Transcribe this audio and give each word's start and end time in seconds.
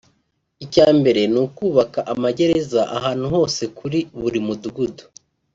icyambere 0.65 1.21
ni 1.33 1.39
ukubaka 1.45 1.99
amagereza 2.13 2.81
ahantu 2.97 3.25
hose 3.35 3.61
kuri 3.77 3.99
buri 4.19 4.39
mu 4.45 4.53
dugudu 4.61 5.03